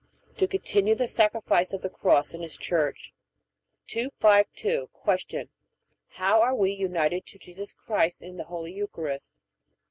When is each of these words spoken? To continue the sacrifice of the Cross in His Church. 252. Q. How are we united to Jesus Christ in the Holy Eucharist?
To 0.37 0.47
continue 0.47 0.95
the 0.95 1.07
sacrifice 1.07 1.73
of 1.73 1.83
the 1.83 1.89
Cross 1.91 2.33
in 2.33 2.41
His 2.41 2.57
Church. 2.57 3.13
252. 3.85 4.89
Q. 5.27 5.49
How 6.13 6.41
are 6.41 6.55
we 6.55 6.71
united 6.71 7.23
to 7.27 7.37
Jesus 7.37 7.73
Christ 7.73 8.23
in 8.23 8.37
the 8.37 8.45
Holy 8.45 8.73
Eucharist? 8.73 9.31